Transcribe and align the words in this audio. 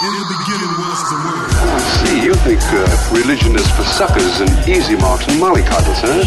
In 0.00 0.14
the 0.14 0.26
beginning 0.38 0.78
was 0.78 1.10
the 1.10 1.16
word. 1.26 1.50
I 1.50 1.78
see, 2.06 2.22
you 2.22 2.32
think 2.46 2.62
uh, 2.70 2.86
religion 3.10 3.56
is 3.56 3.68
for 3.72 3.82
suckers 3.82 4.40
and 4.40 4.68
easy 4.68 4.94
marks 4.94 5.26
and 5.26 5.42
mollycoddles, 5.42 5.98
huh? 5.98 6.22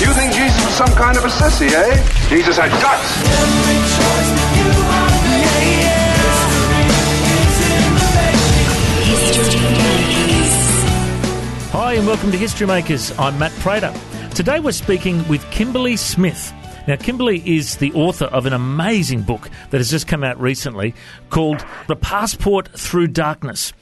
You 0.00 0.12
think 0.14 0.32
Jesus 0.34 0.64
was 0.64 0.74
some 0.74 0.92
kind 0.96 1.16
of 1.16 1.24
a 1.24 1.28
sissy, 1.28 1.70
eh? 1.70 2.28
Jesus 2.28 2.56
had 2.56 2.70
guts. 2.82 3.06
Hi, 11.70 11.92
and 11.92 12.08
welcome 12.08 12.32
to 12.32 12.36
History 12.36 12.66
Makers. 12.66 13.16
I'm 13.20 13.38
Matt 13.38 13.52
Prater. 13.60 13.94
Today 14.34 14.58
we're 14.58 14.72
speaking 14.72 15.26
with 15.28 15.48
Kimberly 15.52 15.96
Smith. 15.96 16.52
Now, 16.88 16.96
Kimberly 16.96 17.42
is 17.44 17.76
the 17.76 17.92
author 17.92 18.24
of 18.24 18.46
an 18.46 18.52
amazing 18.52 19.22
book 19.22 19.50
that 19.70 19.78
has 19.78 19.90
just 19.90 20.08
come 20.08 20.24
out 20.24 20.40
recently 20.40 20.94
called 21.28 21.64
The 21.88 21.96
Passport 21.96 22.68
Through 22.76 23.08
Darkness. 23.08 23.72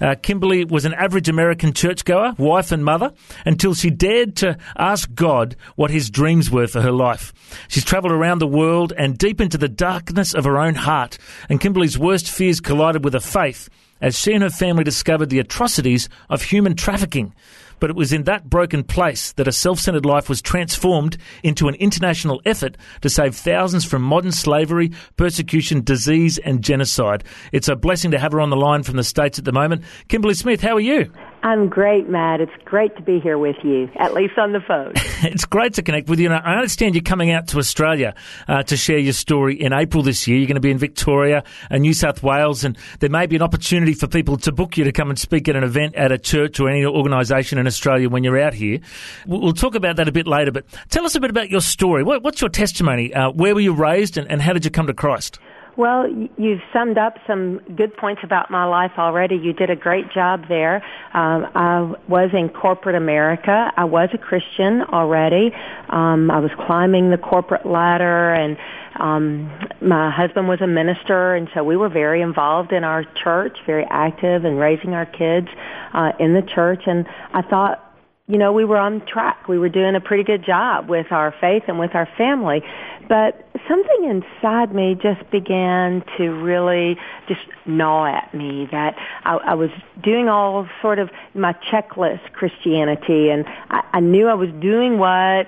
Uh, 0.00 0.16
Kimberly 0.20 0.64
was 0.64 0.84
an 0.84 0.92
average 0.94 1.28
American 1.28 1.72
churchgoer, 1.72 2.34
wife, 2.36 2.72
and 2.72 2.84
mother 2.84 3.12
until 3.46 3.74
she 3.74 3.90
dared 3.90 4.36
to 4.36 4.58
ask 4.76 5.12
God 5.14 5.56
what 5.76 5.90
his 5.90 6.10
dreams 6.10 6.50
were 6.50 6.66
for 6.66 6.80
her 6.80 6.92
life. 6.92 7.32
She's 7.68 7.84
travelled 7.84 8.12
around 8.12 8.40
the 8.40 8.46
world 8.46 8.92
and 8.98 9.16
deep 9.16 9.40
into 9.40 9.56
the 9.56 9.68
darkness 9.68 10.34
of 10.34 10.44
her 10.44 10.58
own 10.58 10.74
heart, 10.74 11.16
and 11.48 11.60
Kimberly's 11.60 11.98
worst 11.98 12.28
fears 12.28 12.60
collided 12.60 13.04
with 13.04 13.14
her 13.14 13.20
faith 13.20 13.68
as 14.00 14.18
she 14.18 14.32
and 14.32 14.42
her 14.42 14.50
family 14.50 14.84
discovered 14.84 15.30
the 15.30 15.40
atrocities 15.40 16.08
of 16.28 16.42
human 16.42 16.74
trafficking. 16.74 17.34
But 17.80 17.90
it 17.90 17.96
was 17.96 18.12
in 18.12 18.24
that 18.24 18.48
broken 18.48 18.84
place 18.84 19.32
that 19.32 19.48
a 19.48 19.52
self 19.52 19.78
centered 19.78 20.06
life 20.06 20.28
was 20.28 20.42
transformed 20.42 21.16
into 21.42 21.68
an 21.68 21.74
international 21.76 22.40
effort 22.44 22.76
to 23.02 23.08
save 23.08 23.34
thousands 23.34 23.84
from 23.84 24.02
modern 24.02 24.32
slavery, 24.32 24.92
persecution, 25.16 25.82
disease, 25.82 26.38
and 26.38 26.62
genocide. 26.62 27.24
It's 27.52 27.68
a 27.68 27.76
blessing 27.76 28.10
to 28.12 28.18
have 28.18 28.32
her 28.32 28.40
on 28.40 28.50
the 28.50 28.56
line 28.56 28.82
from 28.82 28.96
the 28.96 29.04
States 29.04 29.38
at 29.38 29.44
the 29.44 29.52
moment. 29.52 29.82
Kimberly 30.08 30.34
Smith, 30.34 30.60
how 30.60 30.76
are 30.76 30.80
you? 30.80 31.12
I'm 31.42 31.68
great, 31.68 32.08
Matt. 32.08 32.40
It's 32.40 32.52
great 32.64 32.96
to 32.96 33.02
be 33.02 33.20
here 33.20 33.38
with 33.38 33.56
you, 33.62 33.88
at 33.96 34.12
least 34.12 34.38
on 34.38 34.52
the 34.52 34.60
phone. 34.60 34.92
it's 35.22 35.44
great 35.44 35.74
to 35.74 35.82
connect 35.82 36.08
with 36.08 36.18
you. 36.18 36.30
I 36.30 36.56
understand 36.56 36.94
you're 36.94 37.02
coming 37.02 37.30
out 37.30 37.48
to 37.48 37.58
Australia 37.58 38.14
uh, 38.48 38.64
to 38.64 38.76
share 38.76 38.98
your 38.98 39.12
story 39.12 39.54
in 39.60 39.72
April 39.72 40.02
this 40.02 40.26
year. 40.26 40.38
You're 40.38 40.48
going 40.48 40.56
to 40.56 40.60
be 40.60 40.70
in 40.70 40.78
Victoria 40.78 41.44
and 41.70 41.82
New 41.82 41.94
South 41.94 42.22
Wales, 42.22 42.64
and 42.64 42.76
there 42.98 43.10
may 43.10 43.26
be 43.26 43.36
an 43.36 43.42
opportunity 43.42 43.94
for 43.94 44.08
people 44.08 44.36
to 44.38 44.52
book 44.52 44.76
you 44.76 44.84
to 44.84 44.92
come 44.92 45.10
and 45.10 45.18
speak 45.18 45.48
at 45.48 45.54
an 45.54 45.62
event 45.62 45.94
at 45.94 46.10
a 46.10 46.18
church 46.18 46.58
or 46.58 46.68
any 46.68 46.84
organisation 46.84 47.58
in 47.58 47.66
Australia 47.66 48.08
when 48.08 48.24
you're 48.24 48.40
out 48.40 48.54
here. 48.54 48.80
We'll 49.26 49.52
talk 49.52 49.76
about 49.76 49.96
that 49.96 50.08
a 50.08 50.12
bit 50.12 50.26
later, 50.26 50.50
but 50.50 50.64
tell 50.90 51.06
us 51.06 51.14
a 51.14 51.20
bit 51.20 51.30
about 51.30 51.50
your 51.50 51.60
story. 51.60 52.02
What's 52.02 52.40
your 52.40 52.50
testimony? 52.50 53.14
Uh, 53.14 53.30
where 53.30 53.54
were 53.54 53.60
you 53.60 53.72
raised, 53.72 54.18
and, 54.18 54.28
and 54.30 54.42
how 54.42 54.52
did 54.52 54.64
you 54.64 54.70
come 54.70 54.88
to 54.88 54.94
Christ? 54.94 55.38
Well, 55.78 56.08
you've 56.36 56.60
summed 56.72 56.98
up 56.98 57.18
some 57.24 57.60
good 57.76 57.96
points 57.96 58.22
about 58.24 58.50
my 58.50 58.64
life 58.64 58.90
already. 58.98 59.36
You 59.36 59.52
did 59.52 59.70
a 59.70 59.76
great 59.76 60.10
job 60.10 60.48
there. 60.48 60.82
Um, 61.14 61.46
I 61.54 61.94
was 62.08 62.30
in 62.32 62.48
corporate 62.48 62.96
America. 62.96 63.72
I 63.76 63.84
was 63.84 64.08
a 64.12 64.18
Christian 64.18 64.82
already. 64.82 65.52
Um, 65.88 66.32
I 66.32 66.40
was 66.40 66.50
climbing 66.66 67.10
the 67.10 67.16
corporate 67.16 67.64
ladder, 67.64 68.34
and 68.34 68.56
um, 68.98 69.52
my 69.80 70.10
husband 70.10 70.48
was 70.48 70.60
a 70.60 70.66
minister, 70.66 71.36
and 71.36 71.48
so 71.54 71.62
we 71.62 71.76
were 71.76 71.88
very 71.88 72.22
involved 72.22 72.72
in 72.72 72.82
our 72.82 73.04
church, 73.22 73.56
very 73.64 73.86
active 73.88 74.44
in 74.44 74.56
raising 74.56 74.94
our 74.94 75.06
kids 75.06 75.46
uh, 75.94 76.10
in 76.18 76.34
the 76.34 76.42
church. 76.42 76.82
And 76.86 77.06
I 77.32 77.42
thought 77.42 77.88
you 78.28 78.36
know, 78.36 78.52
we 78.52 78.64
were 78.66 78.76
on 78.76 79.04
track. 79.06 79.48
We 79.48 79.58
were 79.58 79.70
doing 79.70 79.96
a 79.96 80.00
pretty 80.00 80.22
good 80.22 80.44
job 80.44 80.88
with 80.88 81.10
our 81.10 81.34
faith 81.40 81.62
and 81.66 81.78
with 81.78 81.94
our 81.94 82.06
family. 82.18 82.60
But 83.08 83.47
something 83.68 84.04
inside 84.04 84.74
me 84.74 84.94
just 84.94 85.28
began 85.30 86.04
to 86.16 86.30
really 86.30 86.96
just 87.26 87.40
gnaw 87.66 88.06
at 88.06 88.32
me 88.34 88.68
that 88.70 88.96
I, 89.24 89.36
I 89.36 89.54
was 89.54 89.70
doing 90.02 90.28
all 90.28 90.68
sort 90.82 90.98
of 90.98 91.10
my 91.34 91.54
checklist 91.70 92.32
Christianity 92.32 93.30
and 93.30 93.46
I, 93.70 93.82
I 93.94 94.00
knew 94.00 94.28
I 94.28 94.34
was 94.34 94.50
doing 94.60 94.98
what 94.98 95.46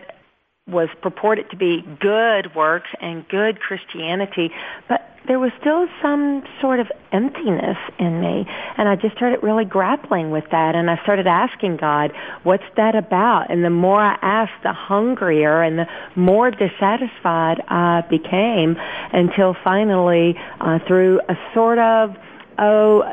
was 0.70 0.88
purported 1.02 1.50
to 1.50 1.56
be 1.56 1.82
good 2.00 2.54
works 2.54 2.90
and 3.00 3.26
good 3.28 3.60
Christianity, 3.60 4.50
but 4.88 5.06
there 5.26 5.38
was 5.38 5.52
still 5.60 5.86
some 6.00 6.42
sort 6.60 6.80
of 6.80 6.90
emptiness 7.12 7.76
in 7.98 8.20
me. 8.20 8.46
And 8.76 8.88
I 8.88 8.96
just 8.96 9.14
started 9.16 9.42
really 9.42 9.64
grappling 9.64 10.30
with 10.30 10.44
that. 10.50 10.74
And 10.74 10.90
I 10.90 11.00
started 11.02 11.26
asking 11.26 11.76
God, 11.76 12.12
what's 12.42 12.64
that 12.76 12.94
about? 12.94 13.50
And 13.50 13.64
the 13.64 13.70
more 13.70 14.00
I 14.00 14.18
asked, 14.22 14.62
the 14.62 14.72
hungrier 14.72 15.62
and 15.62 15.78
the 15.78 15.86
more 16.16 16.50
dissatisfied 16.50 17.62
I 17.68 18.02
became 18.08 18.76
until 19.12 19.54
finally, 19.62 20.36
uh, 20.60 20.78
through 20.86 21.20
a 21.28 21.36
sort 21.54 21.78
of, 21.78 22.16
oh, 22.58 23.04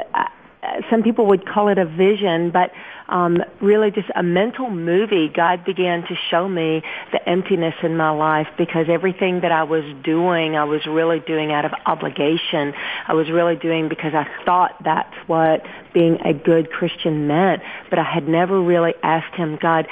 some 0.89 1.03
people 1.03 1.27
would 1.27 1.45
call 1.47 1.67
it 1.67 1.77
a 1.77 1.85
vision, 1.85 2.51
but 2.51 2.71
um, 3.09 3.37
really 3.61 3.91
just 3.91 4.09
a 4.15 4.23
mental 4.23 4.69
movie. 4.69 5.29
God 5.33 5.63
began 5.63 6.01
to 6.03 6.15
show 6.29 6.47
me 6.47 6.81
the 7.11 7.29
emptiness 7.29 7.75
in 7.83 7.95
my 7.95 8.09
life 8.09 8.47
because 8.57 8.87
everything 8.89 9.41
that 9.41 9.51
I 9.51 9.63
was 9.63 9.83
doing, 10.03 10.55
I 10.55 10.63
was 10.63 10.85
really 10.85 11.19
doing 11.19 11.51
out 11.51 11.65
of 11.65 11.71
obligation. 11.85 12.73
I 13.07 13.13
was 13.13 13.29
really 13.29 13.55
doing 13.55 13.87
because 13.87 14.13
I 14.13 14.27
thought 14.45 14.83
that's 14.83 15.15
what 15.27 15.61
being 15.93 16.17
a 16.25 16.33
good 16.33 16.71
Christian 16.71 17.27
meant, 17.27 17.61
but 17.89 17.99
I 17.99 18.03
had 18.03 18.27
never 18.27 18.61
really 18.61 18.93
asked 19.03 19.35
Him, 19.35 19.57
God, 19.61 19.87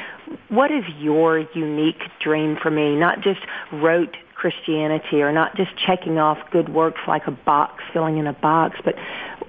what 0.50 0.72
is 0.72 0.84
your 1.00 1.40
unique 1.54 2.02
dream 2.20 2.58
for 2.62 2.72
me? 2.72 2.96
Not 2.96 3.22
just 3.22 3.40
rote 3.72 4.18
Christianity 4.36 5.22
or 5.22 5.32
not 5.32 5.56
just 5.56 5.72
checking 5.78 6.20
off 6.20 6.38
good 6.52 6.70
works 6.70 7.02
like 7.08 7.26
a 7.28 7.32
box, 7.32 7.84
filling 7.94 8.18
in 8.18 8.28
a 8.28 8.34
box, 8.34 8.78
but 8.84 8.96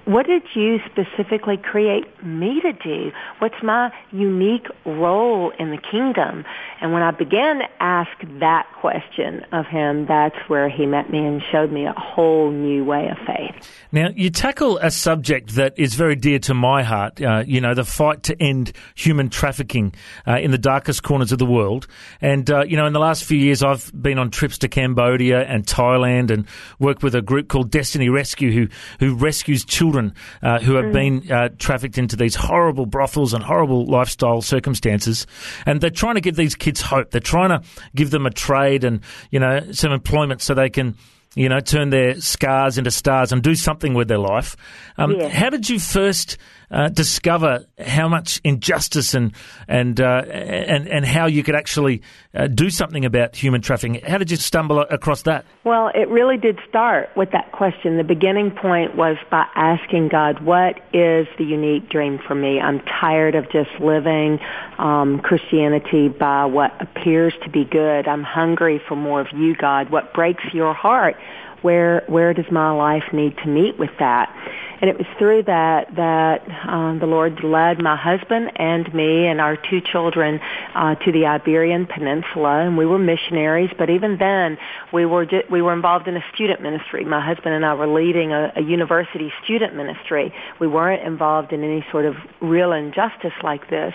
what 0.07 0.25
did 0.25 0.43
you 0.55 0.79
specifically 0.85 1.57
create 1.57 2.05
me 2.23 2.61
to 2.61 2.71
do? 2.71 3.11
What's 3.39 3.61
my 3.61 3.91
unique 4.13 4.67
role 4.85 5.51
in 5.59 5.69
the 5.69 5.77
kingdom? 5.77 6.45
And 6.79 6.93
when 6.93 7.01
I 7.01 7.11
began 7.11 7.59
to 7.59 7.67
ask 7.81 8.11
that 8.39 8.67
question 8.79 9.45
of 9.51 9.65
him, 9.65 10.05
that's 10.05 10.37
where 10.47 10.69
he 10.69 10.85
met 10.85 11.09
me 11.11 11.25
and 11.25 11.41
showed 11.51 11.73
me 11.73 11.85
a 11.85 11.93
whole 11.93 12.51
new 12.51 12.85
way 12.85 13.09
of 13.09 13.17
faith. 13.27 13.69
Now, 13.91 14.07
you 14.15 14.29
tackle 14.29 14.77
a 14.77 14.91
subject 14.91 15.55
that 15.55 15.77
is 15.77 15.95
very 15.95 16.15
dear 16.15 16.39
to 16.39 16.53
my 16.53 16.83
heart, 16.83 17.21
uh, 17.21 17.43
you 17.45 17.59
know, 17.59 17.73
the 17.73 17.83
fight 17.83 18.23
to 18.23 18.41
end 18.41 18.71
human 18.95 19.29
trafficking 19.29 19.93
uh, 20.25 20.37
in 20.37 20.51
the 20.51 20.57
darkest 20.57 21.03
corners 21.03 21.33
of 21.33 21.39
the 21.39 21.45
world. 21.45 21.85
And, 22.21 22.49
uh, 22.49 22.63
you 22.63 22.77
know, 22.77 22.85
in 22.85 22.93
the 22.93 22.99
last 22.99 23.25
few 23.25 23.37
years, 23.37 23.61
I've 23.61 23.91
been 23.99 24.19
on 24.19 24.29
trips 24.29 24.57
to 24.59 24.69
Cambodia 24.69 25.41
and 25.43 25.65
Thailand 25.65 26.31
and 26.31 26.47
worked 26.79 27.03
with 27.03 27.13
a 27.13 27.21
group 27.21 27.49
called 27.49 27.71
Destiny 27.71 28.07
Rescue 28.07 28.53
who, 28.53 28.67
who 28.99 29.13
rescues 29.13 29.65
children 29.65 29.96
children 29.97 30.13
uh, 30.41 30.59
who 30.59 30.75
have 30.75 30.85
mm. 30.85 30.93
been 30.93 31.31
uh, 31.31 31.49
trafficked 31.57 31.97
into 31.97 32.15
these 32.15 32.35
horrible 32.35 32.85
brothels 32.85 33.33
and 33.33 33.43
horrible 33.43 33.85
lifestyle 33.85 34.41
circumstances, 34.41 35.27
and 35.65 35.81
they're 35.81 35.89
trying 35.89 36.15
to 36.15 36.21
give 36.21 36.35
these 36.35 36.55
kids 36.55 36.81
hope. 36.81 37.11
They're 37.11 37.21
trying 37.21 37.49
to 37.49 37.61
give 37.95 38.11
them 38.11 38.25
a 38.25 38.31
trade 38.31 38.83
and 38.83 39.01
you 39.31 39.39
know 39.39 39.71
some 39.71 39.91
employment 39.91 40.41
so 40.41 40.53
they 40.53 40.69
can 40.69 40.95
you 41.35 41.49
know, 41.49 41.59
turn 41.59 41.91
their 41.91 42.19
scars 42.19 42.79
into 42.79 42.89
stars 42.89 43.31
and 43.31 43.43
do 43.43 43.53
something 43.53 43.93
with 43.93 44.07
their 44.07 44.17
life. 44.17 44.57
Um, 44.97 45.11
yeah. 45.11 45.27
How 45.27 45.51
did 45.51 45.69
you 45.69 45.77
first 45.77 46.37
uh, 46.69 46.89
discover 46.89 47.65
how 47.79 48.09
much 48.09 48.41
injustice 48.43 49.13
and 49.13 49.33
and 49.67 50.01
uh, 50.01 50.23
and 50.27 50.87
and 50.87 51.05
how 51.05 51.25
you 51.25 51.43
could 51.43 51.55
actually 51.55 52.01
uh, 52.33 52.47
do 52.47 52.69
something 52.69 53.05
about 53.05 53.35
human 53.35 53.61
trafficking? 53.61 54.01
How 54.05 54.17
did 54.17 54.31
you 54.31 54.37
stumble 54.37 54.79
across 54.79 55.23
that? 55.23 55.45
Well, 55.63 55.89
it 55.95 56.09
really 56.09 56.37
did 56.37 56.59
start 56.67 57.09
with 57.15 57.31
that 57.31 57.51
question. 57.53 57.97
The 57.97 58.03
beginning 58.03 58.51
point 58.51 58.95
was 58.95 59.15
by 59.31 59.45
asking 59.55 60.09
God, 60.09 60.43
"What 60.43 60.79
is 60.93 61.27
the 61.37 61.45
unique 61.45 61.89
dream 61.89 62.19
for 62.27 62.35
me? 62.35 62.59
I'm 62.59 62.81
tired 62.81 63.35
of 63.35 63.49
just 63.51 63.69
living 63.79 64.39
um, 64.77 65.19
Christianity 65.19 66.09
by 66.09 66.45
what 66.45 66.73
appears 66.81 67.33
to 67.43 67.49
be 67.49 67.63
good. 67.63 68.07
I'm 68.07 68.23
hungry 68.23 68.81
for 68.87 68.95
more 68.95 69.21
of 69.21 69.27
you, 69.33 69.55
God. 69.55 69.89
What 69.89 70.13
breaks 70.13 70.43
your 70.53 70.73
heart?" 70.73 71.15
where 71.61 72.03
where 72.07 72.33
does 72.33 72.45
my 72.51 72.71
life 72.71 73.03
need 73.11 73.35
to 73.43 73.47
meet 73.47 73.77
with 73.79 73.89
that? 73.99 74.33
And 74.79 74.89
it 74.89 74.97
was 74.97 75.07
through 75.17 75.43
that 75.43 75.95
that 75.95 76.45
um, 76.67 76.99
the 76.99 77.07
Lord 77.07 77.43
led 77.43 77.81
my 77.81 77.95
husband 77.95 78.51
and 78.57 78.93
me 78.93 79.25
and 79.25 79.41
our 79.41 79.57
two 79.57 79.81
children 79.81 80.39
uh, 80.75 80.95
to 80.95 81.11
the 81.11 81.25
Iberian 81.25 81.87
Peninsula, 81.87 82.65
and 82.65 82.77
we 82.77 82.85
were 82.85 82.99
missionaries. 82.99 83.71
But 83.77 83.89
even 83.89 84.17
then, 84.19 84.57
we 84.93 85.05
were 85.05 85.25
we 85.49 85.61
were 85.61 85.73
involved 85.73 86.07
in 86.07 86.15
a 86.15 86.23
student 86.33 86.61
ministry. 86.61 87.05
My 87.05 87.25
husband 87.25 87.55
and 87.55 87.65
I 87.65 87.73
were 87.73 87.87
leading 87.87 88.33
a, 88.33 88.53
a 88.55 88.61
university 88.61 89.31
student 89.43 89.75
ministry. 89.75 90.31
We 90.59 90.67
weren't 90.67 91.05
involved 91.05 91.53
in 91.53 91.63
any 91.63 91.83
sort 91.91 92.05
of 92.05 92.15
real 92.39 92.71
injustice 92.71 93.33
like 93.43 93.69
this, 93.69 93.93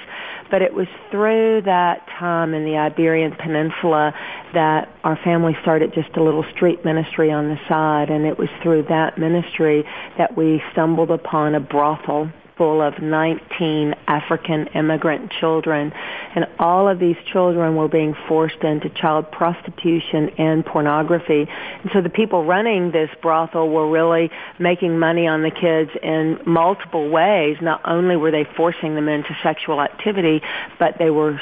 but 0.51 0.63
it 0.63 0.75
was 0.75 0.89
through 1.11 1.63
that 1.65 2.07
time 2.19 2.55
in 2.55 2.65
the 2.65 2.77
Iberian 2.77 3.37
Peninsula 3.37 4.13
that 4.53 4.89
our 5.05 5.19
family 5.25 5.57
started 5.63 5.95
just 5.95 6.17
a 6.17 6.23
little 6.23 6.45
street 6.55 6.85
ministry 6.85 7.31
on 7.31 7.49
the 7.49 7.57
side, 7.69 8.11
and 8.11 8.27
it 8.27 8.39
was 8.39 8.49
through 8.63 8.83
that 8.89 9.17
ministry 9.17 9.85
that 10.19 10.37
we 10.37 10.61
stumbled 10.73 11.11
upon 11.11 11.55
a 11.55 11.61
brothel 11.61 12.31
full 12.57 12.83
of 12.83 13.01
19 13.01 13.95
African 14.07 14.67
immigrant 14.75 15.33
children. 15.41 15.93
And 16.35 16.47
all 16.59 16.89
of 16.89 16.99
these 16.99 17.17
children 17.33 17.77
were 17.77 17.89
being 17.89 18.15
forced 18.29 18.63
into 18.63 18.89
child 18.91 19.31
prostitution 19.31 20.31
and 20.39 20.65
pornography. 20.65 21.47
And 21.49 21.91
so 21.93 22.01
the 22.01 22.11
people 22.11 22.45
running 22.45 22.93
this 22.93 23.11
brothel 23.21 23.69
were 23.69 23.91
really 23.91 24.31
making 24.59 24.99
money 24.99 25.27
on 25.27 25.43
the 25.43 25.51
kids 25.51 25.91
in 26.03 26.39
multiple 26.47 27.11
ways. 27.11 27.57
Not 27.61 27.81
only 27.85 28.17
were 28.17 28.31
they 28.31 28.47
forcing 28.57 28.95
them 28.95 29.09
into 29.09 29.37
sexual 29.43 29.81
activity, 29.81 30.41
but 30.79 30.97
they 30.99 31.11
were 31.11 31.41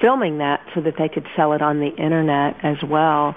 filming 0.00 0.38
that 0.38 0.60
so 0.74 0.80
that 0.80 0.94
they 0.98 1.08
could 1.08 1.26
sell 1.36 1.52
it 1.52 1.62
on 1.62 1.80
the 1.80 1.94
internet 1.96 2.56
as 2.62 2.76
well. 2.88 3.34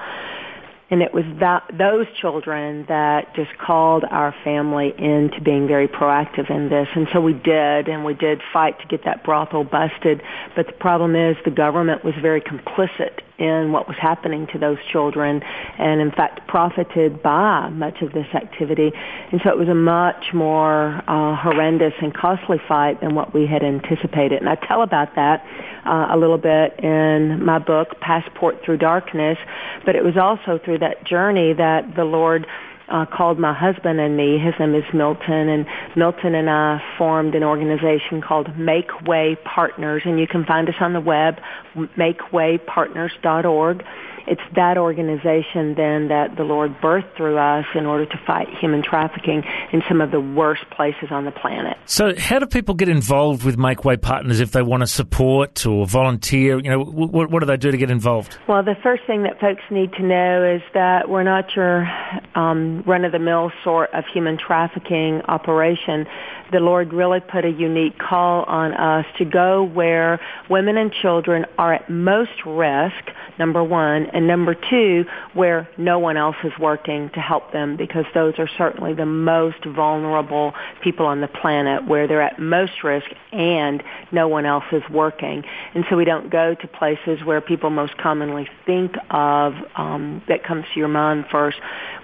And 0.91 1.01
it 1.01 1.13
was 1.13 1.23
that, 1.39 1.63
those 1.71 2.05
children 2.19 2.85
that 2.89 3.33
just 3.33 3.57
called 3.57 4.03
our 4.11 4.35
family 4.43 4.93
into 4.97 5.39
being 5.39 5.65
very 5.65 5.87
proactive 5.87 6.51
in 6.51 6.67
this. 6.67 6.87
And 6.93 7.07
so 7.13 7.21
we 7.21 7.33
did, 7.33 7.87
and 7.87 8.03
we 8.03 8.13
did 8.13 8.41
fight 8.51 8.77
to 8.81 8.87
get 8.87 9.05
that 9.05 9.23
brothel 9.23 9.63
busted. 9.63 10.21
But 10.53 10.67
the 10.67 10.73
problem 10.73 11.15
is 11.15 11.37
the 11.45 11.51
government 11.51 12.03
was 12.03 12.13
very 12.21 12.41
complicit 12.41 13.21
in 13.41 13.71
what 13.71 13.87
was 13.87 13.97
happening 13.99 14.45
to 14.53 14.59
those 14.59 14.77
children 14.91 15.41
and 15.79 15.99
in 15.99 16.11
fact 16.11 16.47
profited 16.47 17.21
by 17.23 17.69
much 17.69 18.01
of 18.01 18.13
this 18.13 18.27
activity. 18.35 18.91
And 19.31 19.41
so 19.43 19.49
it 19.49 19.57
was 19.57 19.67
a 19.67 19.75
much 19.75 20.33
more 20.33 21.01
uh, 21.07 21.35
horrendous 21.35 21.93
and 22.01 22.13
costly 22.13 22.57
fight 22.67 23.01
than 23.01 23.15
what 23.15 23.33
we 23.33 23.47
had 23.47 23.63
anticipated. 23.63 24.39
And 24.39 24.49
I 24.49 24.55
tell 24.55 24.83
about 24.83 25.15
that 25.15 25.43
uh, 25.85 26.07
a 26.11 26.17
little 26.17 26.37
bit 26.37 26.79
in 26.79 27.43
my 27.43 27.57
book, 27.57 27.99
Passport 27.99 28.57
Through 28.63 28.77
Darkness, 28.77 29.37
but 29.85 29.95
it 29.95 30.03
was 30.03 30.17
also 30.17 30.59
through 30.63 30.79
that 30.79 31.03
journey 31.05 31.53
that 31.53 31.95
the 31.95 32.05
Lord 32.05 32.45
uh, 32.89 33.05
called 33.05 33.39
my 33.39 33.53
husband 33.53 33.99
and 33.99 34.15
me. 34.15 34.37
His 34.37 34.53
name 34.59 34.75
is 34.75 34.83
Milton, 34.93 35.49
and 35.49 35.65
Milton 35.95 36.35
and 36.35 36.49
I 36.49 36.79
formed 36.97 37.35
an 37.35 37.43
organization 37.43 38.21
called 38.21 38.57
Make 38.57 39.01
Way 39.07 39.37
Partners, 39.43 40.03
and 40.05 40.19
you 40.19 40.27
can 40.27 40.45
find 40.45 40.69
us 40.69 40.75
on 40.79 40.93
the 40.93 41.01
web, 41.01 41.39
makewaypartners.org 41.75 43.83
it's 44.27 44.41
that 44.55 44.77
organization 44.77 45.75
then 45.75 46.07
that 46.09 46.35
the 46.35 46.43
Lord 46.43 46.79
birthed 46.81 47.15
through 47.15 47.37
us 47.37 47.65
in 47.75 47.85
order 47.85 48.05
to 48.05 48.17
fight 48.25 48.47
human 48.59 48.83
trafficking 48.83 49.43
in 49.71 49.81
some 49.87 50.01
of 50.01 50.11
the 50.11 50.19
worst 50.19 50.69
places 50.71 51.09
on 51.11 51.25
the 51.25 51.31
planet. 51.31 51.77
So, 51.85 52.13
how 52.17 52.39
do 52.39 52.45
people 52.45 52.75
get 52.75 52.89
involved 52.89 53.43
with 53.43 53.57
Make 53.57 53.83
Way 53.85 53.97
Partners 53.97 54.39
if 54.39 54.51
they 54.51 54.61
want 54.61 54.81
to 54.81 54.87
support 54.87 55.65
or 55.65 55.85
volunteer? 55.85 56.59
You 56.59 56.69
know, 56.69 56.83
what, 56.83 57.29
what 57.29 57.39
do 57.39 57.45
they 57.45 57.57
do 57.57 57.71
to 57.71 57.77
get 57.77 57.91
involved? 57.91 58.37
Well, 58.47 58.63
the 58.63 58.75
first 58.81 59.03
thing 59.05 59.23
that 59.23 59.39
folks 59.39 59.63
need 59.69 59.93
to 59.93 60.03
know 60.03 60.43
is 60.55 60.61
that 60.73 61.09
we're 61.09 61.23
not 61.23 61.55
your 61.55 61.89
um, 62.35 62.83
run-of-the-mill 62.85 63.51
sort 63.63 63.93
of 63.93 64.05
human 64.13 64.37
trafficking 64.37 65.21
operation 65.27 66.07
the 66.51 66.59
Lord 66.59 66.93
really 66.93 67.19
put 67.19 67.45
a 67.45 67.49
unique 67.49 67.97
call 67.97 68.43
on 68.43 68.73
us 68.73 69.05
to 69.17 69.25
go 69.25 69.63
where 69.63 70.19
women 70.49 70.77
and 70.77 70.91
children 70.91 71.45
are 71.57 71.73
at 71.73 71.89
most 71.89 72.45
risk, 72.45 73.09
number 73.39 73.63
one, 73.63 74.07
and 74.13 74.27
number 74.27 74.53
two, 74.53 75.05
where 75.33 75.69
no 75.77 75.99
one 75.99 76.17
else 76.17 76.35
is 76.43 76.51
working 76.59 77.09
to 77.13 77.19
help 77.19 77.53
them 77.53 77.77
because 77.77 78.05
those 78.13 78.33
are 78.37 78.49
certainly 78.57 78.93
the 78.93 79.05
most 79.05 79.63
vulnerable 79.65 80.53
people 80.83 81.05
on 81.05 81.21
the 81.21 81.27
planet 81.27 81.87
where 81.87 82.07
they're 82.07 82.21
at 82.21 82.39
most 82.39 82.83
risk 82.83 83.07
and 83.31 83.81
no 84.11 84.27
one 84.27 84.45
else 84.45 84.65
is 84.71 84.83
working. 84.91 85.43
And 85.73 85.85
so 85.89 85.95
we 85.95 86.05
don't 86.05 86.29
go 86.29 86.53
to 86.53 86.67
places 86.67 87.23
where 87.23 87.39
people 87.39 87.69
most 87.69 87.97
commonly 87.97 88.47
think 88.65 88.95
of 89.09 89.53
um, 89.75 90.21
that 90.27 90.43
comes 90.43 90.65
to 90.73 90.79
your 90.79 90.89
mind 90.89 91.25
first 91.31 91.57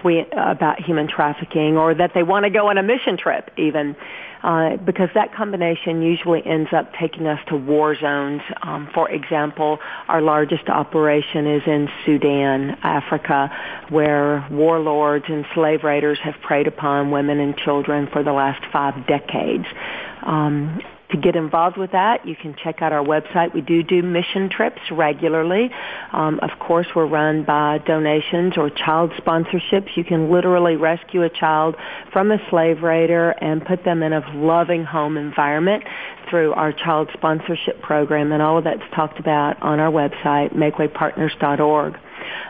we, 0.04 0.24
about 0.32 0.80
human 0.80 1.08
trafficking 1.08 1.76
or 1.76 1.94
that 1.94 2.12
they 2.14 2.22
want 2.22 2.44
to 2.44 2.50
go 2.50 2.68
on 2.68 2.78
a 2.78 2.82
mission 2.82 3.18
trip 3.18 3.50
even 3.58 3.96
uh, 4.42 4.76
because 4.76 5.08
that 5.14 5.34
combination 5.34 6.02
usually 6.02 6.44
ends 6.46 6.70
up 6.72 6.92
taking 6.94 7.26
us 7.26 7.40
to 7.48 7.56
war 7.56 7.96
zones. 7.98 8.42
Um, 8.62 8.88
for 8.94 9.10
example, 9.10 9.78
our 10.08 10.20
largest 10.20 10.68
operation 10.68 11.46
is 11.46 11.62
in 11.66 11.88
Sudan, 12.04 12.78
Africa, 12.82 13.50
where 13.88 14.46
warlords 14.50 15.24
and 15.28 15.44
slave 15.54 15.84
raiders 15.84 16.18
have 16.22 16.34
preyed 16.42 16.66
upon 16.66 17.10
women 17.10 17.40
and 17.40 17.56
children 17.56 18.08
for 18.12 18.22
the 18.22 18.32
last 18.32 18.64
five 18.72 19.06
decades. 19.06 19.66
Um, 20.22 20.80
to 21.10 21.16
get 21.16 21.36
involved 21.36 21.76
with 21.76 21.92
that, 21.92 22.26
you 22.26 22.36
can 22.36 22.54
check 22.62 22.82
out 22.82 22.92
our 22.92 23.04
website. 23.04 23.54
We 23.54 23.62
do 23.62 23.82
do 23.82 24.02
mission 24.02 24.50
trips 24.50 24.80
regularly. 24.90 25.70
Um, 26.12 26.38
of 26.40 26.58
course, 26.58 26.86
we're 26.94 27.06
run 27.06 27.44
by 27.44 27.78
donations 27.78 28.54
or 28.56 28.68
child 28.70 29.12
sponsorships. 29.12 29.96
You 29.96 30.04
can 30.04 30.30
literally 30.30 30.76
rescue 30.76 31.22
a 31.22 31.30
child 31.30 31.76
from 32.12 32.30
a 32.30 32.38
slave 32.50 32.82
raider 32.82 33.30
and 33.30 33.64
put 33.64 33.84
them 33.84 34.02
in 34.02 34.12
a 34.12 34.22
loving 34.34 34.84
home 34.84 35.16
environment 35.16 35.84
through 36.28 36.52
our 36.52 36.72
child 36.72 37.08
sponsorship 37.14 37.80
program, 37.80 38.32
and 38.32 38.42
all 38.42 38.58
of 38.58 38.64
that's 38.64 38.82
talked 38.94 39.18
about 39.18 39.60
on 39.62 39.80
our 39.80 39.90
website, 39.90 40.54
makewaypartners.org. 40.54 41.94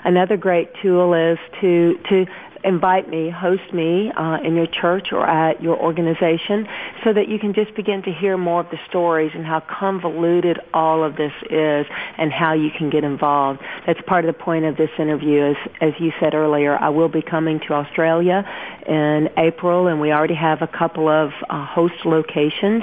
Another 0.05 0.37
great 0.37 0.71
tool 0.83 1.15
is 1.15 1.39
to 1.61 1.97
to 2.09 2.27
invite 2.65 3.09
me, 3.09 3.31
host 3.31 3.73
me 3.73 4.11
uh, 4.17 4.39
in 4.45 4.57
your 4.57 4.67
church 4.67 5.09
or 5.13 5.27
at 5.27 5.63
your 5.63 5.79
organization 5.79 6.67
so 7.05 7.13
that 7.13 7.29
you 7.29 7.39
can 7.39 7.55
just 7.55 7.75
begin 7.75 8.03
to 8.03 8.13
hear 8.13 8.37
more 8.37 8.61
of 8.61 8.71
the 8.71 8.79
stories 8.89 9.33
and 9.35 9.45
how 9.45 9.61
convoluted 9.61 10.59
all 10.75 11.05
of 11.05 11.17
this 11.17 11.33
is 11.51 11.87
and 12.19 12.33
how 12.33 12.53
you 12.53 12.71
can 12.77 12.91
get 12.91 13.05
involved. 13.05 13.61
That's 13.87 14.01
part 14.07 14.25
of 14.25 14.35
the 14.35 14.43
point 14.43 14.65
of 14.65 14.77
this 14.77 14.91
interview. 14.99 15.51
As, 15.51 15.57
as 15.81 15.93
you 15.99 16.13
said 16.21 16.35
earlier, 16.35 16.77
I 16.77 16.89
will 16.89 17.09
be 17.09 17.23
coming 17.23 17.61
to 17.69 17.75
Australia 17.75 18.45
in 18.89 19.29
April 19.37 19.87
and 19.87 20.01
we 20.01 20.11
already 20.13 20.35
have 20.35 20.63
a 20.63 20.67
couple 20.67 21.09
of 21.09 21.31
uh, 21.49 21.65
host 21.67 21.95
locations. 22.05 22.83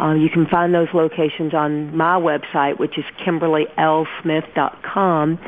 Uh, 0.00 0.12
you 0.14 0.28
can 0.28 0.46
find 0.46 0.74
those 0.74 0.88
locations 0.92 1.54
on 1.54 1.96
my 1.96 2.18
website, 2.18 2.78
which 2.78 2.98
is 2.98 3.04
kimberlylsmith.com. 3.24 5.38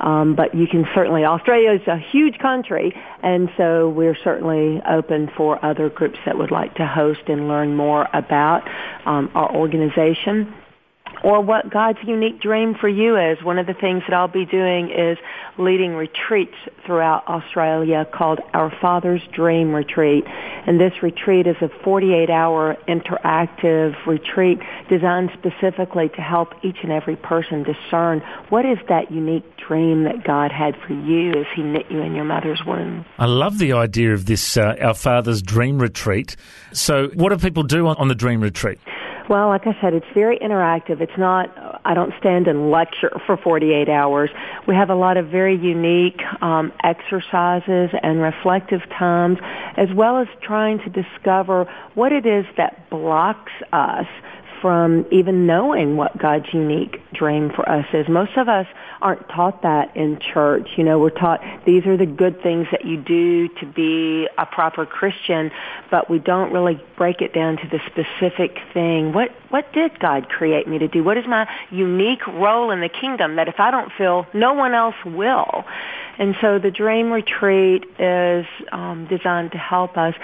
Um, 0.00 0.34
but 0.34 0.54
you 0.54 0.66
can 0.66 0.86
certainly, 0.94 1.24
Australia 1.24 1.72
is 1.72 1.86
a 1.86 1.96
huge 1.96 2.38
country, 2.38 2.92
and 3.22 3.48
so 3.56 3.88
we're 3.88 4.16
certainly 4.24 4.82
open 4.90 5.30
for 5.36 5.64
other 5.64 5.88
groups 5.88 6.18
that 6.26 6.36
would 6.36 6.50
like 6.50 6.74
to 6.74 6.86
host 6.86 7.20
and 7.28 7.46
learn 7.46 7.76
more 7.76 8.08
about 8.12 8.68
um, 9.06 9.30
our 9.36 9.54
organization 9.54 10.52
or 11.22 11.40
what 11.40 11.70
God's 11.70 11.98
unique 12.04 12.40
dream 12.40 12.74
for 12.74 12.88
you 12.88 13.16
is. 13.16 13.42
One 13.42 13.58
of 13.58 13.66
the 13.66 13.74
things 13.74 14.02
that 14.08 14.14
I'll 14.14 14.28
be 14.28 14.44
doing 14.44 14.90
is 14.90 15.18
leading 15.58 15.94
retreats 15.94 16.54
throughout 16.84 17.26
Australia 17.28 18.06
called 18.10 18.40
Our 18.52 18.72
Father's 18.80 19.22
Dream 19.32 19.72
Retreat. 19.72 20.24
And 20.66 20.80
this 20.80 21.02
retreat 21.02 21.46
is 21.46 21.56
a 21.60 21.68
48 21.82 22.30
hour 22.30 22.76
interactive 22.88 23.94
retreat 24.06 24.60
designed 24.88 25.30
specifically 25.38 26.08
to 26.10 26.20
help 26.20 26.54
each 26.62 26.78
and 26.82 26.92
every 26.92 27.16
person 27.16 27.62
discern 27.62 28.20
what 28.48 28.64
is 28.64 28.78
that 28.88 29.10
unique 29.10 29.44
dream 29.56 30.04
that 30.04 30.24
God 30.24 30.50
had 30.50 30.76
for 30.86 30.94
you 30.94 31.30
as 31.32 31.46
he 31.54 31.62
knit 31.62 31.86
you 31.90 32.00
in 32.00 32.14
your 32.14 32.24
mother's 32.24 32.62
womb. 32.66 33.04
I 33.18 33.26
love 33.26 33.58
the 33.58 33.72
idea 33.74 34.12
of 34.12 34.26
this 34.26 34.56
uh, 34.56 34.74
Our 34.80 34.94
Father's 34.94 35.42
Dream 35.42 35.78
Retreat. 35.78 36.36
So 36.72 37.08
what 37.14 37.30
do 37.30 37.36
people 37.36 37.62
do 37.62 37.86
on, 37.86 37.96
on 37.96 38.08
the 38.08 38.14
Dream 38.14 38.40
Retreat? 38.40 38.78
Well, 39.32 39.48
like 39.48 39.66
I 39.66 39.74
said, 39.80 39.94
it's 39.94 40.04
very 40.12 40.38
interactive. 40.40 41.00
It's 41.00 41.16
not, 41.16 41.48
I 41.86 41.94
don't 41.94 42.12
stand 42.20 42.48
and 42.48 42.70
lecture 42.70 43.18
for 43.24 43.38
48 43.38 43.88
hours. 43.88 44.28
We 44.68 44.74
have 44.74 44.90
a 44.90 44.94
lot 44.94 45.16
of 45.16 45.28
very 45.28 45.56
unique 45.56 46.20
um, 46.42 46.70
exercises 46.84 47.88
and 48.02 48.20
reflective 48.20 48.82
times, 48.90 49.38
as 49.78 49.88
well 49.94 50.18
as 50.18 50.26
trying 50.42 50.80
to 50.80 50.90
discover 50.90 51.64
what 51.94 52.12
it 52.12 52.26
is 52.26 52.44
that 52.58 52.90
blocks 52.90 53.52
us 53.72 54.04
from 54.62 55.04
even 55.10 55.44
knowing 55.44 55.96
what 55.96 56.16
God's 56.16 56.46
unique 56.54 57.02
dream 57.12 57.50
for 57.50 57.68
us 57.68 57.84
is. 57.92 58.08
Most 58.08 58.36
of 58.36 58.48
us 58.48 58.66
aren't 59.02 59.28
taught 59.28 59.62
that 59.62 59.94
in 59.96 60.20
church. 60.20 60.68
You 60.76 60.84
know, 60.84 61.00
we're 61.00 61.10
taught 61.10 61.42
these 61.66 61.84
are 61.84 61.96
the 61.96 62.06
good 62.06 62.40
things 62.42 62.68
that 62.70 62.84
you 62.84 62.96
do 62.96 63.48
to 63.48 63.66
be 63.66 64.28
a 64.38 64.46
proper 64.46 64.86
Christian, 64.86 65.50
but 65.90 66.08
we 66.08 66.20
don't 66.20 66.52
really 66.52 66.80
break 66.96 67.20
it 67.20 67.34
down 67.34 67.56
to 67.56 67.68
the 67.68 67.80
specific 67.86 68.58
thing. 68.72 69.12
What 69.12 69.30
what 69.50 69.72
did 69.72 69.98
God 69.98 70.28
create 70.28 70.68
me 70.68 70.78
to 70.78 70.88
do? 70.88 71.02
What 71.02 71.18
is 71.18 71.26
my 71.26 71.48
unique 71.70 72.26
role 72.28 72.70
in 72.70 72.80
the 72.80 72.88
kingdom 72.88 73.36
that 73.36 73.48
if 73.48 73.58
I 73.58 73.72
don't 73.72 73.90
feel, 73.98 74.26
no 74.32 74.54
one 74.54 74.72
else 74.72 74.94
will? 75.04 75.64
And 76.18 76.36
so 76.40 76.58
the 76.58 76.70
dream 76.70 77.10
retreat 77.10 77.84
is 77.98 78.46
um, 78.70 79.06
designed 79.08 79.52
to 79.52 79.58
help 79.58 79.96
us 79.96 80.14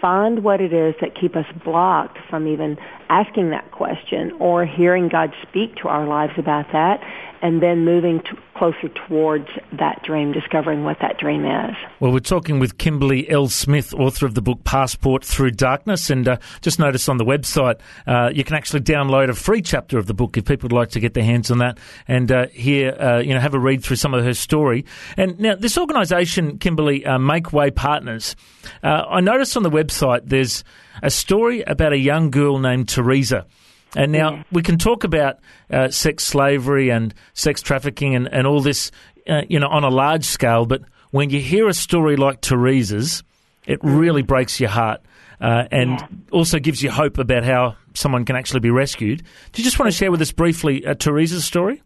find 0.00 0.44
what 0.44 0.60
it 0.60 0.72
is 0.72 0.94
that 1.00 1.14
keep 1.18 1.36
us 1.36 1.46
blocked 1.64 2.18
from 2.28 2.46
even 2.46 2.76
asking 3.08 3.50
that 3.50 3.70
question 3.70 4.32
or 4.40 4.66
hearing 4.66 5.08
God 5.08 5.32
speak 5.42 5.76
to 5.76 5.88
our 5.88 6.06
lives 6.06 6.32
about 6.38 6.66
that 6.72 7.00
and 7.46 7.62
then 7.62 7.84
moving 7.84 8.20
closer 8.56 8.88
towards 9.06 9.46
that 9.78 10.02
dream, 10.02 10.32
discovering 10.32 10.82
what 10.82 10.96
that 11.00 11.16
dream 11.16 11.44
is. 11.44 11.76
Well, 12.00 12.10
we're 12.10 12.18
talking 12.18 12.58
with 12.58 12.76
Kimberly 12.76 13.30
L. 13.30 13.46
Smith, 13.46 13.94
author 13.94 14.26
of 14.26 14.34
the 14.34 14.42
book 14.42 14.64
Passport 14.64 15.24
Through 15.24 15.52
Darkness. 15.52 16.10
And 16.10 16.26
uh, 16.26 16.38
just 16.60 16.80
notice 16.80 17.08
on 17.08 17.18
the 17.18 17.24
website, 17.24 17.78
uh, 18.04 18.30
you 18.34 18.42
can 18.42 18.56
actually 18.56 18.80
download 18.80 19.28
a 19.28 19.34
free 19.34 19.62
chapter 19.62 19.96
of 19.96 20.06
the 20.06 20.14
book 20.14 20.36
if 20.36 20.44
people 20.44 20.66
would 20.66 20.72
like 20.72 20.88
to 20.90 21.00
get 21.00 21.14
their 21.14 21.22
hands 21.22 21.52
on 21.52 21.58
that 21.58 21.78
and 22.08 22.32
uh, 22.32 22.48
hear, 22.48 22.96
uh, 23.00 23.20
you 23.20 23.32
know, 23.32 23.38
have 23.38 23.54
a 23.54 23.60
read 23.60 23.84
through 23.84 23.96
some 23.96 24.12
of 24.12 24.24
her 24.24 24.34
story. 24.34 24.84
And 25.16 25.38
now, 25.38 25.54
this 25.54 25.78
organisation, 25.78 26.58
Kimberly, 26.58 27.06
uh, 27.06 27.20
Make 27.20 27.52
Way 27.52 27.70
Partners, 27.70 28.34
uh, 28.82 29.04
I 29.08 29.20
noticed 29.20 29.56
on 29.56 29.62
the 29.62 29.70
website, 29.70 30.22
there's 30.24 30.64
a 31.00 31.10
story 31.10 31.62
about 31.62 31.92
a 31.92 31.98
young 31.98 32.32
girl 32.32 32.58
named 32.58 32.88
Teresa. 32.88 33.46
And 33.96 34.12
now 34.12 34.30
Yeah. 34.36 34.42
we 34.52 34.62
can 34.62 34.78
talk 34.78 35.04
about 35.04 35.38
uh, 35.70 35.88
sex 35.88 36.22
slavery 36.24 36.90
and 36.90 37.12
sex 37.34 37.62
trafficking 37.62 38.14
and, 38.14 38.28
and 38.32 38.46
all 38.46 38.60
this, 38.60 38.90
uh, 39.28 39.42
you 39.48 39.58
know, 39.58 39.68
on 39.68 39.82
a 39.84 39.88
large 39.90 40.24
scale. 40.24 40.66
But 40.66 40.82
when 41.10 41.30
you 41.30 41.40
hear 41.40 41.66
a 41.68 41.74
story 41.74 42.16
like 42.16 42.40
Teresa's, 42.42 43.22
it 43.66 43.78
really 43.82 44.22
breaks 44.22 44.60
your 44.60 44.70
heart 44.70 45.00
uh, 45.40 45.64
and 45.72 45.90
Yeah. 45.90 46.06
also 46.30 46.58
gives 46.58 46.82
you 46.82 46.90
hope 46.90 47.18
about 47.18 47.42
how 47.44 47.74
someone 47.94 48.24
can 48.24 48.36
actually 48.36 48.60
be 48.60 48.70
rescued. 48.70 49.22
Do 49.52 49.62
you 49.62 49.64
just 49.64 49.78
want 49.78 49.90
to 49.90 49.96
share 49.96 50.10
with 50.10 50.20
us 50.20 50.30
briefly 50.32 50.84
uh, 50.86 50.94
Teresa's 50.94 51.44
story? 51.44 51.82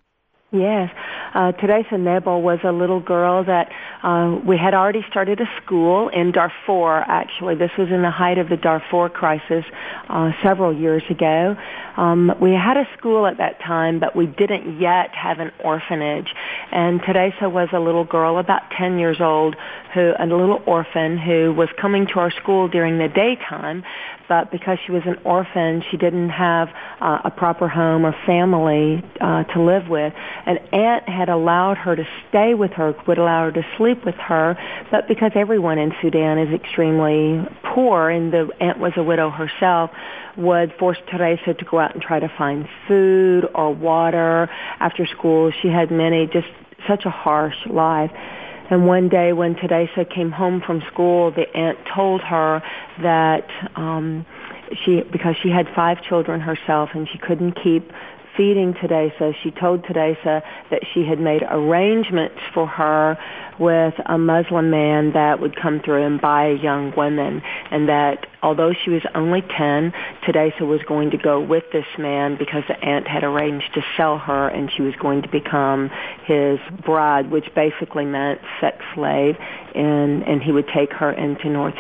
Yes. 0.53 0.91
Uh, 1.35 1.53
Teresa 1.53 1.97
was 1.97 2.59
a 2.65 2.73
little 2.73 3.01
girl 3.01 3.45
that 3.45 3.71
uh, 4.03 4.39
we 4.45 4.57
had 4.57 4.75
already 4.75 5.05
started 5.09 5.41
a 5.41 5.47
school 5.63 6.09
in 6.09 6.33
Darfur, 6.33 7.05
actually. 7.07 7.55
This 7.55 7.71
was 7.79 7.89
in 7.89 8.03
the 8.03 8.11
height 8.11 8.39
of 8.39 8.49
the 8.49 8.57
Darfur 8.57 9.09
crisis 9.09 9.65
uh, 10.09 10.33
several 10.43 10.77
years 10.77 11.03
ago. 11.11 11.57
Um, 11.97 12.33
we 12.41 12.53
had 12.53 12.77
a 12.77 12.89
school 12.97 13.27
at 13.27 13.39
that 13.39 13.61
time, 13.61 14.01
but 14.01 14.17
we 14.17 14.27
didn't 14.27 14.81
yet 14.81 15.15
have 15.15 15.39
an 15.39 15.53
orphanage. 15.63 16.29
And 16.73 17.01
Teresa 17.01 17.49
was 17.49 17.69
a 17.73 17.79
little 17.79 18.05
girl, 18.05 18.39
about 18.39 18.63
10 18.79 18.99
years 18.99 19.21
old, 19.21 19.57
who, 19.95 20.13
a 20.19 20.25
little 20.25 20.63
orphan 20.67 21.19
who 21.19 21.53
was 21.53 21.69
coming 21.81 22.07
to 22.09 22.21
our 22.21 22.31
school 22.31 22.69
during 22.69 22.99
the 22.99 23.09
daytime, 23.09 23.83
but 24.29 24.51
because 24.53 24.79
she 24.87 24.93
was 24.93 25.03
an 25.07 25.17
orphan, 25.25 25.83
she 25.91 25.97
didn't 25.97 26.31
have 26.31 26.69
uh, 27.01 27.19
a 27.25 27.31
proper 27.31 27.69
home 27.69 28.07
or 28.07 28.15
family 28.25 29.03
uh, 29.21 29.43
to 29.45 29.61
live 29.61 29.89
with. 29.89 30.13
An 30.47 30.59
aunt 30.73 31.09
had 31.21 31.29
allowed 31.29 31.77
her 31.77 31.95
to 31.95 32.05
stay 32.29 32.55
with 32.55 32.73
her, 32.73 32.95
would 33.07 33.19
allow 33.19 33.45
her 33.45 33.53
to 33.53 33.63
sleep 33.77 34.07
with 34.07 34.15
her, 34.15 34.57
but 34.91 35.07
because 35.07 35.33
everyone 35.35 35.79
in 35.79 35.93
Sudan 36.01 36.39
is 36.39 36.49
extremely 36.55 37.47
poor, 37.75 38.09
and 38.09 38.33
the 38.33 38.49
aunt 38.59 38.79
was 38.79 38.93
a 38.97 39.03
widow 39.03 39.29
herself, 39.29 39.91
would 40.39 40.73
force 40.79 40.97
Teresa 41.11 41.53
to 41.53 41.65
go 41.71 41.79
out 41.79 41.93
and 41.93 42.03
try 42.03 42.21
to 42.21 42.33
find 42.39 42.67
food 42.89 43.45
or 43.55 43.75
water 43.75 44.49
after 44.81 45.07
school. 45.07 45.53
She 45.61 45.69
had 45.69 45.91
many, 45.91 46.27
just 46.27 46.49
such 46.89 47.05
a 47.05 47.11
harsh 47.11 47.57
life. 47.69 48.11
And 48.71 48.87
one 48.87 49.11
day 49.11 49.35
when 49.35 49.57
Teresa 49.57 50.07
came 50.07 50.31
home 50.31 50.63
from 50.65 50.81
school, 50.91 51.33
the 51.33 51.45
aunt 51.55 51.77
told 51.95 52.23
her 52.23 52.63
that 53.03 53.47
um, 53.77 54.25
she, 54.85 55.03
because 55.13 55.35
she 55.43 55.51
had 55.51 55.67
five 55.75 55.99
children 56.09 56.41
herself 56.41 56.91
and 56.95 57.07
she 57.13 57.19
couldn't 57.19 57.59
keep 57.63 57.91
feeding 58.37 58.75
Teresa, 58.75 59.33
she 59.43 59.51
told 59.51 59.85
Teresa 59.85 60.43
that 60.71 60.83
she 60.93 61.05
had 61.05 61.21
made 61.21 61.43
arrangements 61.49 62.39
for 62.55 62.67
her 62.67 63.19
with 63.59 63.95
a 64.07 64.17
Muslim 64.17 64.71
man 64.71 65.13
that 65.13 65.41
would 65.41 65.55
come 65.55 65.81
through 65.81 66.05
and 66.05 66.21
buy 66.21 66.49
young 66.49 66.93
women 66.97 67.43
and 67.71 67.89
that 67.89 68.27
although 68.43 68.73
she 68.73 68.91
was 68.91 69.03
only 69.15 69.43
10, 69.43 69.93
Teresa 70.25 70.65
was 70.65 70.81
going 70.85 71.11
to 71.11 71.19
go 71.19 71.41
with 71.41 71.65
this 71.73 71.85
man 71.99 72.37
because 72.39 72.63
the 72.69 72.79
aunt 72.85 73.07
had 73.07 73.23
arranged 73.23 73.75
to 73.75 73.83
sell 73.97 74.19
her 74.19 74.49
and 74.49 74.71
she 74.75 74.83
was 74.83 74.95
going 74.97 75.23
to 75.23 75.29
become 75.29 75.91
his 76.25 76.59
bride, 76.85 77.31
which 77.31 77.55
basically 77.55 78.05
meant 78.05 78.41
sex 78.61 78.79
slave 78.95 79.37
and, 79.75 80.23
and 80.23 80.43
he 80.43 80.53
would 80.53 80.69
take 80.69 80.93
her 80.93 81.13
into 81.13 81.49
North 81.51 81.75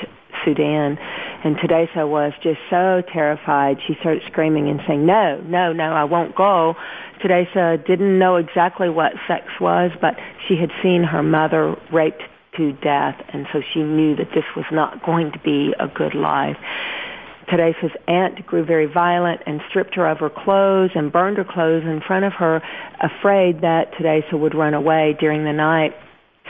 Sudan. 0.44 0.98
And 1.42 1.56
Teresa 1.56 2.06
was 2.06 2.32
just 2.42 2.60
so 2.68 3.02
terrified. 3.12 3.78
She 3.86 3.94
started 4.00 4.22
screaming 4.26 4.68
and 4.68 4.80
saying, 4.86 5.06
no, 5.06 5.40
no, 5.46 5.72
no, 5.72 5.92
I 5.92 6.04
won't 6.04 6.34
go. 6.34 6.76
Teresa 7.22 7.82
didn't 7.86 8.18
know 8.18 8.36
exactly 8.36 8.88
what 8.88 9.12
sex 9.26 9.46
was, 9.60 9.90
but 10.00 10.16
she 10.46 10.56
had 10.56 10.70
seen 10.82 11.02
her 11.02 11.22
mother 11.22 11.76
raped 11.92 12.22
to 12.56 12.72
death, 12.72 13.16
and 13.32 13.46
so 13.52 13.62
she 13.72 13.82
knew 13.82 14.16
that 14.16 14.30
this 14.34 14.44
was 14.56 14.66
not 14.72 15.02
going 15.04 15.32
to 15.32 15.38
be 15.38 15.72
a 15.78 15.86
good 15.86 16.14
life. 16.14 16.56
Teresa's 17.48 17.92
aunt 18.06 18.44
grew 18.46 18.64
very 18.64 18.86
violent 18.86 19.40
and 19.46 19.60
stripped 19.68 19.94
her 19.94 20.06
of 20.06 20.18
her 20.18 20.30
clothes 20.30 20.90
and 20.94 21.12
burned 21.12 21.36
her 21.36 21.44
clothes 21.44 21.84
in 21.84 22.00
front 22.00 22.24
of 22.24 22.32
her, 22.34 22.62
afraid 23.00 23.62
that 23.62 23.92
Teresa 23.96 24.36
would 24.36 24.54
run 24.54 24.74
away 24.74 25.16
during 25.18 25.44
the 25.44 25.52
night 25.52 25.94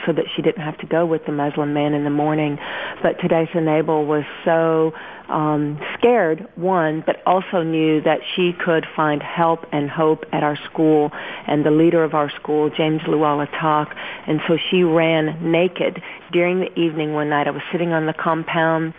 so 0.05 0.13
that 0.13 0.25
she 0.35 0.41
didn't 0.41 0.63
have 0.63 0.77
to 0.79 0.87
go 0.87 1.05
with 1.05 1.25
the 1.25 1.31
Muslim 1.31 1.73
man 1.73 1.93
in 1.93 2.03
the 2.03 2.09
morning. 2.09 2.57
But 3.01 3.19
Teresa 3.19 3.61
Nabel 3.61 4.05
was 4.05 4.23
so 4.45 4.93
um, 5.29 5.79
scared, 5.97 6.47
one, 6.55 7.03
but 7.05 7.17
also 7.25 7.63
knew 7.63 8.01
that 8.01 8.19
she 8.35 8.51
could 8.53 8.85
find 8.95 9.21
help 9.23 9.65
and 9.71 9.89
hope 9.89 10.25
at 10.31 10.43
our 10.43 10.57
school 10.69 11.11
and 11.47 11.65
the 11.65 11.71
leader 11.71 12.03
of 12.03 12.13
our 12.13 12.29
school, 12.39 12.69
James 12.69 13.01
Luala 13.01 13.47
Talk. 13.59 13.95
And 14.27 14.41
so 14.47 14.57
she 14.69 14.83
ran 14.83 15.51
naked 15.51 16.01
during 16.31 16.59
the 16.59 16.79
evening 16.79 17.13
one 17.13 17.29
night. 17.29 17.47
I 17.47 17.51
was 17.51 17.63
sitting 17.71 17.93
on 17.93 18.05
the 18.05 18.13
compound 18.13 18.93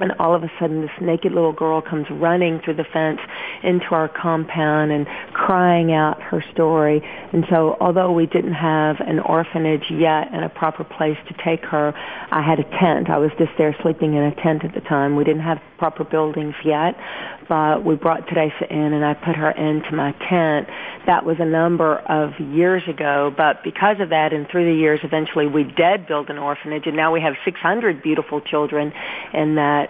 and 0.00 0.12
all 0.18 0.34
of 0.34 0.42
a 0.42 0.50
sudden 0.58 0.82
this 0.82 0.90
naked 1.00 1.32
little 1.32 1.52
girl 1.52 1.80
comes 1.80 2.06
running 2.10 2.60
through 2.60 2.74
the 2.74 2.84
fence 2.84 3.20
into 3.62 3.86
our 3.90 4.08
compound 4.08 4.92
and 4.92 5.06
crying 5.32 5.92
out 5.92 6.20
her 6.22 6.42
story. 6.52 7.02
And 7.32 7.44
so 7.50 7.76
although 7.80 8.12
we 8.12 8.26
didn't 8.26 8.54
have 8.54 8.96
an 9.00 9.20
orphanage 9.20 9.90
yet 9.90 10.28
and 10.32 10.44
a 10.44 10.48
proper 10.48 10.84
place 10.84 11.18
to 11.28 11.34
take 11.44 11.64
her, 11.66 11.92
I 12.30 12.42
had 12.42 12.58
a 12.58 12.64
tent. 12.78 13.10
I 13.10 13.18
was 13.18 13.30
just 13.38 13.52
there 13.58 13.76
sleeping 13.82 14.14
in 14.14 14.22
a 14.22 14.34
tent 14.34 14.64
at 14.64 14.74
the 14.74 14.80
time. 14.80 15.16
We 15.16 15.24
didn't 15.24 15.42
have 15.42 15.60
proper 15.78 16.04
buildings 16.04 16.54
yet, 16.64 16.94
but 17.48 17.84
we 17.84 17.96
brought 17.96 18.28
Teresa 18.28 18.70
in 18.70 18.92
and 18.92 19.04
I 19.04 19.14
put 19.14 19.34
her 19.36 19.50
into 19.50 19.92
my 19.92 20.12
tent. 20.28 20.68
That 21.06 21.24
was 21.24 21.38
a 21.40 21.44
number 21.44 21.96
of 21.96 22.38
years 22.38 22.82
ago, 22.86 23.32
but 23.34 23.64
because 23.64 23.96
of 24.00 24.10
that 24.10 24.32
and 24.32 24.46
through 24.48 24.72
the 24.72 24.78
years 24.78 25.00
eventually 25.02 25.46
we 25.46 25.64
did 25.64 26.06
build 26.06 26.28
an 26.30 26.38
orphanage 26.38 26.86
and 26.86 26.96
now 26.96 27.12
we 27.12 27.20
have 27.20 27.34
600 27.44 28.02
beautiful 28.02 28.40
children 28.40 28.92
in 29.32 29.54
that 29.56 29.89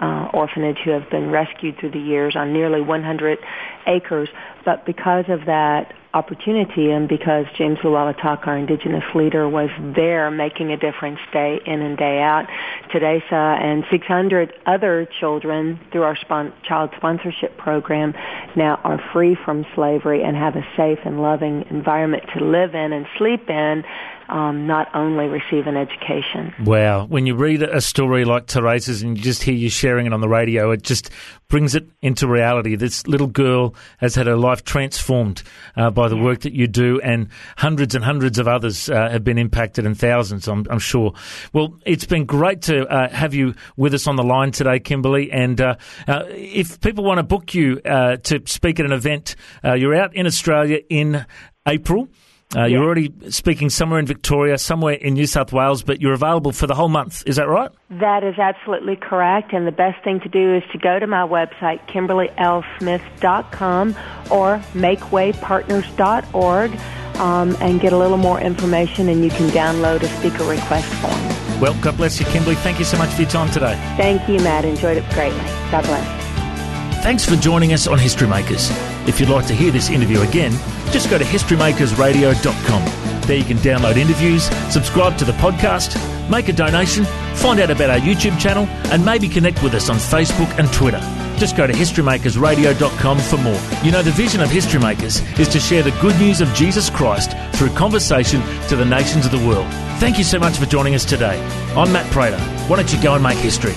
uh, 0.00 0.28
orphanage 0.32 0.78
who 0.84 0.90
have 0.90 1.08
been 1.10 1.30
rescued 1.30 1.78
through 1.78 1.90
the 1.90 2.00
years 2.00 2.36
on 2.36 2.52
nearly 2.52 2.80
100 2.80 3.38
acres. 3.86 4.28
But 4.64 4.86
because 4.86 5.24
of 5.28 5.46
that 5.46 5.92
opportunity 6.14 6.90
and 6.90 7.08
because 7.08 7.46
James 7.56 7.78
Lualatak, 7.78 8.46
our 8.46 8.56
indigenous 8.56 9.04
leader, 9.14 9.48
was 9.48 9.68
there 9.94 10.30
making 10.30 10.72
a 10.72 10.76
difference 10.76 11.18
day 11.32 11.60
in 11.66 11.82
and 11.82 11.96
day 11.98 12.20
out, 12.20 12.46
Teresa 12.90 13.58
and 13.60 13.84
600 13.90 14.52
other 14.66 15.06
children 15.20 15.78
through 15.92 16.02
our 16.02 16.16
spon- 16.16 16.52
child 16.64 16.90
sponsorship 16.96 17.56
program 17.58 18.14
now 18.56 18.80
are 18.84 19.00
free 19.12 19.36
from 19.44 19.66
slavery 19.74 20.22
and 20.22 20.36
have 20.36 20.56
a 20.56 20.66
safe 20.76 20.98
and 21.04 21.20
loving 21.20 21.64
environment 21.70 22.24
to 22.36 22.44
live 22.44 22.74
in 22.74 22.92
and 22.92 23.06
sleep 23.16 23.48
in 23.50 23.84
um, 24.28 24.66
not 24.66 24.88
only 24.94 25.26
receive 25.26 25.66
an 25.66 25.76
education. 25.76 26.52
Wow. 26.64 27.06
When 27.06 27.26
you 27.26 27.34
read 27.34 27.62
a 27.62 27.80
story 27.80 28.24
like 28.24 28.46
Teresa's 28.46 29.02
and 29.02 29.16
you 29.16 29.22
just 29.22 29.42
hear 29.42 29.54
you 29.54 29.70
sharing 29.88 30.04
it 30.04 30.12
on 30.12 30.20
the 30.20 30.28
radio, 30.28 30.70
it 30.70 30.82
just 30.82 31.08
brings 31.48 31.74
it 31.74 31.88
into 32.02 32.28
reality. 32.28 32.76
This 32.76 33.06
little 33.06 33.26
girl 33.26 33.74
has 33.96 34.14
had 34.14 34.26
her 34.26 34.36
life 34.36 34.62
transformed 34.62 35.42
uh, 35.76 35.90
by 35.90 36.08
the 36.08 36.16
work 36.16 36.40
that 36.40 36.52
you 36.52 36.66
do, 36.66 37.00
and 37.00 37.28
hundreds 37.56 37.94
and 37.94 38.04
hundreds 38.04 38.38
of 38.38 38.46
others 38.46 38.90
uh, 38.90 39.08
have 39.08 39.24
been 39.24 39.38
impacted, 39.38 39.86
and 39.86 39.98
thousands, 39.98 40.46
I'm, 40.46 40.66
I'm, 40.68 40.78
sure. 40.78 41.14
Well, 41.54 41.74
it's 41.86 42.04
been 42.04 42.26
great 42.26 42.60
to 42.62 42.86
uh, 42.86 43.08
have 43.08 43.32
you 43.32 43.54
with 43.78 43.94
us 43.94 44.06
on 44.06 44.16
the 44.16 44.22
line 44.22 44.50
today, 44.50 44.78
Kimberly. 44.78 45.32
And 45.32 45.58
uh, 45.58 45.76
uh, 46.06 46.24
if 46.28 46.82
people 46.82 47.02
want 47.02 47.16
to 47.16 47.22
book 47.22 47.54
you 47.54 47.80
uh, 47.86 48.16
to 48.16 48.42
speak 48.44 48.78
at 48.80 48.84
an 48.84 48.92
event, 48.92 49.36
you're 49.64 49.94
out 49.94 50.14
in 50.14 50.26
Australia 50.26 50.80
in 50.90 51.24
April. 51.66 52.08
Uh, 52.56 52.60
Yeah. 52.60 52.66
You're 52.66 52.84
already 52.84 53.12
speaking 53.28 53.68
somewhere 53.68 53.98
in 54.00 54.06
Victoria, 54.06 54.56
somewhere 54.56 54.94
in 54.94 55.12
New 55.14 55.26
South 55.26 55.52
Wales, 55.52 55.82
but 55.82 56.00
you're 56.00 56.14
available 56.14 56.52
for 56.52 56.66
the 56.66 56.74
whole 56.74 56.88
month. 56.88 57.22
Is 57.26 57.36
that 57.36 57.46
right? 57.48 57.70
That 57.90 58.24
is 58.24 58.38
absolutely 58.38 58.96
correct. 58.96 59.52
And 59.52 59.66
the 59.66 59.72
best 59.72 60.02
thing 60.02 60.20
to 60.20 60.28
do 60.30 60.54
is 60.56 60.62
to 60.72 60.78
go 60.78 60.98
to 60.98 61.06
my 61.06 61.26
website, 61.26 61.86
kimberlylsmith.com 61.88 63.88
or 64.30 64.58
makewaypartners.org 64.72 66.80
um, 67.20 67.56
and 67.60 67.80
get 67.80 67.92
a 67.92 67.98
little 67.98 68.16
more 68.16 68.40
information 68.40 69.08
and 69.08 69.24
you 69.24 69.30
can 69.30 69.48
download 69.50 70.02
a 70.02 70.08
speaker 70.08 70.44
request 70.44 70.86
form. 70.94 71.60
Well, 71.60 71.74
God 71.82 71.96
bless 71.96 72.20
you, 72.20 72.26
Kimberly. 72.26 72.54
Thank 72.56 72.78
you 72.78 72.84
so 72.84 72.96
much 72.96 73.10
for 73.10 73.22
your 73.22 73.30
time 73.30 73.50
today. 73.50 73.74
Thank 73.96 74.28
you, 74.28 74.38
Matt. 74.40 74.64
Enjoyed 74.64 74.96
it 74.96 75.08
greatly. 75.10 75.38
God 75.70 75.84
bless. 75.84 77.02
Thanks 77.02 77.24
for 77.24 77.36
joining 77.36 77.72
us 77.72 77.86
on 77.86 77.98
History 77.98 78.28
Makers. 78.28 78.70
If 79.08 79.18
you'd 79.18 79.30
like 79.30 79.46
to 79.46 79.54
hear 79.54 79.70
this 79.70 79.88
interview 79.88 80.20
again, 80.20 80.52
just 80.92 81.08
go 81.08 81.16
to 81.16 81.24
historymakersradio.com. 81.24 83.20
There 83.22 83.36
you 83.38 83.44
can 83.44 83.56
download 83.56 83.96
interviews, 83.96 84.44
subscribe 84.70 85.16
to 85.16 85.24
the 85.24 85.32
podcast, 85.32 85.96
make 86.28 86.48
a 86.48 86.52
donation, 86.52 87.06
find 87.34 87.58
out 87.58 87.70
about 87.70 87.88
our 87.88 87.98
YouTube 87.98 88.38
channel, 88.38 88.66
and 88.92 89.02
maybe 89.02 89.26
connect 89.26 89.62
with 89.62 89.72
us 89.72 89.88
on 89.88 89.96
Facebook 89.96 90.50
and 90.58 90.70
Twitter. 90.74 91.00
Just 91.38 91.56
go 91.56 91.66
to 91.66 91.72
historymakersradio.com 91.72 93.18
for 93.20 93.38
more. 93.38 93.60
You 93.82 93.92
know, 93.92 94.02
the 94.02 94.10
vision 94.10 94.42
of 94.42 94.50
History 94.50 94.78
Makers 94.78 95.22
is 95.38 95.48
to 95.48 95.58
share 95.58 95.82
the 95.82 95.96
good 96.02 96.18
news 96.18 96.42
of 96.42 96.52
Jesus 96.52 96.90
Christ 96.90 97.32
through 97.54 97.70
conversation 97.70 98.42
to 98.68 98.76
the 98.76 98.84
nations 98.84 99.24
of 99.24 99.32
the 99.32 99.38
world. 99.38 99.66
Thank 100.00 100.18
you 100.18 100.24
so 100.24 100.38
much 100.38 100.58
for 100.58 100.66
joining 100.66 100.94
us 100.94 101.06
today. 101.06 101.40
I'm 101.74 101.90
Matt 101.92 102.10
Prater. 102.12 102.38
Why 102.68 102.76
don't 102.76 102.92
you 102.92 103.02
go 103.02 103.14
and 103.14 103.22
make 103.22 103.38
history? 103.38 103.72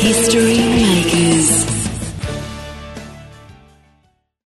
History 0.00 0.58
Makers. 0.58 1.77